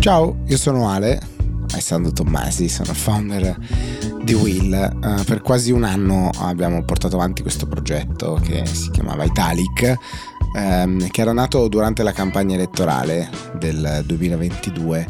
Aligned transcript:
Ciao, 0.00 0.36
io 0.46 0.56
sono 0.56 0.88
Ale, 0.88 1.20
Alessandro 1.70 2.10
Tommasi, 2.10 2.68
sono 2.68 2.92
founder 2.94 3.56
di 4.24 4.34
Will. 4.34 4.72
Uh, 4.72 5.22
per 5.22 5.40
quasi 5.40 5.70
un 5.70 5.84
anno 5.84 6.30
abbiamo 6.38 6.82
portato 6.82 7.14
avanti 7.14 7.42
questo 7.42 7.68
progetto 7.68 8.40
che 8.42 8.66
si 8.66 8.90
chiamava 8.90 9.22
Italic, 9.22 9.96
um, 10.54 11.08
che 11.08 11.20
era 11.20 11.32
nato 11.32 11.68
durante 11.68 12.02
la 12.02 12.12
campagna 12.12 12.54
elettorale 12.54 13.28
del 13.58 14.02
2022, 14.06 15.06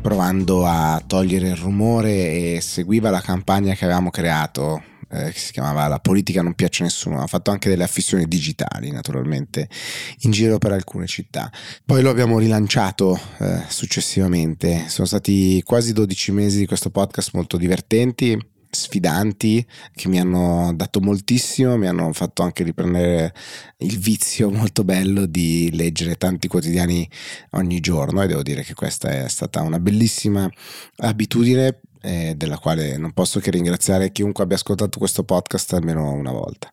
provando 0.00 0.66
a 0.66 1.02
togliere 1.06 1.48
il 1.48 1.56
rumore 1.56 2.10
e 2.10 2.60
seguiva 2.60 3.10
la 3.10 3.20
campagna 3.20 3.74
che 3.74 3.84
avevamo 3.84 4.10
creato 4.10 4.82
eh, 5.10 5.30
che 5.32 5.38
si 5.38 5.52
chiamava 5.52 5.88
La 5.88 6.00
politica 6.00 6.42
non 6.42 6.54
piace 6.54 6.82
a 6.82 6.86
nessuno, 6.86 7.22
ha 7.22 7.26
fatto 7.26 7.50
anche 7.50 7.68
delle 7.68 7.84
affissioni 7.84 8.26
digitali 8.26 8.90
naturalmente 8.90 9.68
in 10.20 10.30
giro 10.30 10.58
per 10.58 10.72
alcune 10.72 11.06
città. 11.06 11.50
Poi 11.84 12.02
lo 12.02 12.10
abbiamo 12.10 12.38
rilanciato 12.38 13.18
eh, 13.38 13.62
successivamente, 13.68 14.84
sono 14.88 15.06
stati 15.06 15.62
quasi 15.62 15.92
12 15.92 16.32
mesi 16.32 16.58
di 16.58 16.66
questo 16.66 16.90
podcast 16.90 17.30
molto 17.32 17.56
divertenti 17.56 18.56
sfidanti 18.70 19.66
che 19.94 20.08
mi 20.08 20.20
hanno 20.20 20.72
dato 20.74 21.00
moltissimo, 21.00 21.76
mi 21.76 21.86
hanno 21.86 22.12
fatto 22.12 22.42
anche 22.42 22.62
riprendere 22.62 23.34
il 23.78 23.98
vizio 23.98 24.50
molto 24.52 24.84
bello 24.84 25.26
di 25.26 25.70
leggere 25.72 26.16
tanti 26.16 26.48
quotidiani 26.48 27.08
ogni 27.50 27.80
giorno 27.80 28.22
e 28.22 28.26
devo 28.26 28.42
dire 28.42 28.62
che 28.62 28.74
questa 28.74 29.24
è 29.24 29.28
stata 29.28 29.62
una 29.62 29.78
bellissima 29.78 30.48
abitudine 30.98 31.80
eh, 32.00 32.34
della 32.36 32.58
quale 32.58 32.96
non 32.96 33.12
posso 33.12 33.40
che 33.40 33.50
ringraziare 33.50 34.12
chiunque 34.12 34.44
abbia 34.44 34.56
ascoltato 34.56 34.98
questo 34.98 35.24
podcast 35.24 35.72
almeno 35.72 36.12
una 36.12 36.32
volta. 36.32 36.70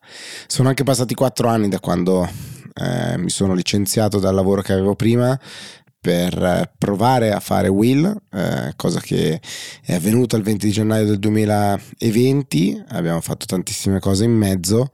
Sono 0.48 0.70
anche 0.70 0.84
passati 0.84 1.14
quattro 1.14 1.48
anni 1.48 1.70
da 1.70 1.80
quando 1.80 2.30
eh, 2.73 3.17
mi 3.17 3.30
sono 3.30 3.53
licenziato 3.53 4.20
dal 4.20 4.36
lavoro 4.36 4.62
che 4.62 4.73
avevo 4.73 4.95
prima 4.95 5.39
per 6.06 6.72
provare 6.78 7.31
a 7.31 7.39
fare 7.39 7.67
Will, 7.67 8.06
eh, 8.31 8.73
cosa 8.75 9.00
che 9.00 9.42
è 9.81 9.95
avvenuta 9.95 10.38
il 10.38 10.44
20 10.44 10.70
gennaio 10.70 11.03
del 11.03 11.17
2020, 11.17 12.84
abbiamo 12.89 13.22
fatto 13.22 13.47
tantissime 13.47 14.00
cose 14.00 14.25
in 14.25 14.34
mezzo 14.34 14.92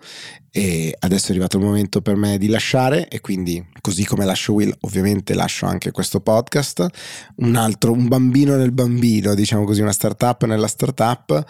e 0.54 0.94
adesso 1.00 1.28
è 1.28 1.30
arrivato 1.30 1.58
il 1.58 1.64
momento 1.64 2.02
per 2.02 2.18
me 2.18 2.38
di 2.38 2.50
lasciare 2.50 3.08
e 3.08 3.22
quindi 3.22 3.66
così 3.80 4.04
come 4.04 4.26
lascio 4.26 4.52
Will 4.52 4.76
ovviamente 4.82 5.34
lascio 5.34 5.66
anche 5.66 5.92
questo 5.92 6.20
podcast. 6.20 6.86
Un 7.38 7.56
altro 7.56 7.94
un 7.94 8.10
bambino 8.10 8.58
nel 8.58 8.74
bambino 8.74 9.34
diciamo 9.34 9.64
così 9.64 9.80
una 9.80 9.94
startup 9.94 10.44
nella 10.44 10.68
startup. 10.68 11.46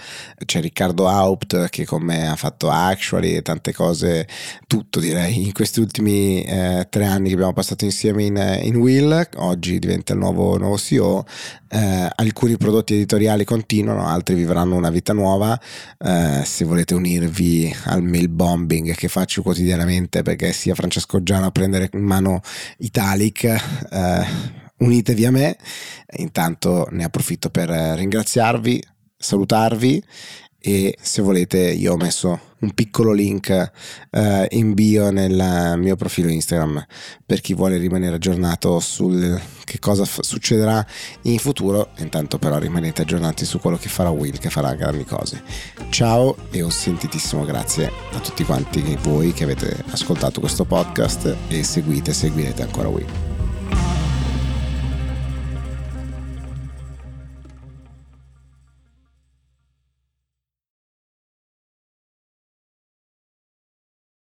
C'è 0.46 0.62
Riccardo 0.62 1.08
Haupt 1.08 1.70
che 1.70 1.84
con 1.84 2.04
me 2.04 2.28
ha 2.28 2.36
fatto 2.36 2.70
Actually 2.70 3.34
e 3.34 3.42
tante 3.42 3.74
cose 3.74 4.28
tutto 4.68 5.00
direi 5.00 5.46
in 5.46 5.52
questi 5.52 5.80
ultimi 5.80 6.44
eh, 6.44 6.86
tre 6.88 7.06
anni 7.06 7.30
che 7.30 7.34
abbiamo 7.34 7.54
passato 7.54 7.86
insieme 7.86 8.24
in, 8.24 8.60
in 8.62 8.76
Will. 8.76 9.30
Oggi 9.38 9.80
diventa 9.80 10.14
il 10.14 10.20
nuovo, 10.20 10.60
nuovo 10.60 10.78
CEO 10.78 11.26
eh, 11.74 12.10
alcuni 12.16 12.58
prodotti 12.58 12.96
editoriali 12.96 13.46
continuano 13.46 14.06
altri 14.06 14.36
vivranno 14.36 14.76
una 14.76 14.90
vita 14.90 15.14
nuova. 15.14 15.58
Eh, 15.98 16.42
se 16.44 16.66
volete 16.66 16.94
unirvi 16.94 17.74
al 17.86 18.04
mail 18.04 18.28
bombing 18.28 18.91
che 18.96 19.08
faccio 19.08 19.42
quotidianamente 19.42 20.22
perché 20.22 20.54
sia 20.54 20.76
Francesco 20.76 21.24
Giano 21.24 21.48
a 21.48 21.52
prendere 21.52 21.90
in 21.94 22.04
mano 22.04 22.42
Italic, 22.78 23.44
eh, 23.44 24.26
unitevi 24.78 25.26
a 25.26 25.32
me. 25.32 25.58
Intanto 26.18 26.88
ne 26.92 27.04
approfitto 27.04 27.50
per 27.50 27.70
ringraziarvi, 27.70 28.84
salutarvi 29.22 30.04
e 30.64 30.96
se 31.02 31.22
volete 31.24 31.58
io 31.58 31.94
ho 31.94 31.98
messo 31.98 32.40
un 32.60 32.72
piccolo 32.76 33.14
link 33.14 33.50
eh, 34.12 34.48
in 34.52 34.74
bio 34.76 35.10
nel 35.10 35.74
mio 35.78 35.96
profilo 35.96 36.30
Instagram 36.30 36.86
per 37.26 37.42
chi 37.42 37.56
vuole 37.56 37.78
rimanere 37.78 38.16
aggiornato 38.16 38.80
sul 38.80 39.42
che 39.66 39.80
cosa 39.80 40.06
f- 40.06 40.22
succederà 40.22 40.86
in 41.24 41.40
futuro. 41.40 41.90
Intanto 41.98 42.38
però 42.38 42.60
rimanete 42.60 43.02
aggiornati 43.02 43.46
su 43.46 43.60
quello 43.60 43.78
che 43.78 43.90
farà 43.90 44.12
Will 44.12 44.38
che 44.38 44.52
farà 44.52 44.76
grandi 44.76 45.06
cose. 45.06 45.42
Ciao 45.90 46.36
e 46.52 46.62
un 46.62 46.72
sentitissimo 46.72 47.44
grazie 47.44 47.92
a 48.12 48.20
tutti 48.20 48.44
quanti 48.44 48.96
voi 49.02 49.34
che 49.34 49.46
avete 49.46 49.84
ascoltato 49.90 50.40
questo 50.40 50.66
podcast 50.66 51.36
e 51.48 51.64
seguite 51.64 52.14
seguirete 52.14 52.62
ancora 52.62 52.90
Will 52.90 53.31